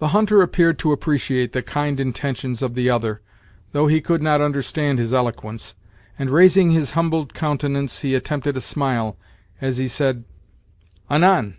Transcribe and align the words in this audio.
The 0.00 0.08
hunter 0.08 0.42
appeared 0.42 0.80
to 0.80 0.90
appreciate 0.90 1.52
the 1.52 1.62
kind 1.62 2.00
intentions 2.00 2.60
of 2.60 2.74
the 2.74 2.90
other, 2.90 3.22
though 3.70 3.86
he 3.86 4.00
could 4.00 4.20
not 4.20 4.40
understand 4.40 4.98
his 4.98 5.14
eloquence, 5.14 5.76
and, 6.18 6.28
raising 6.28 6.72
his 6.72 6.90
humbled 6.98 7.34
countenance, 7.34 8.00
he 8.00 8.16
attempted 8.16 8.56
a 8.56 8.60
smile, 8.60 9.16
as 9.60 9.76
he 9.78 9.86
said: 9.86 10.24
"Anan!" 11.08 11.56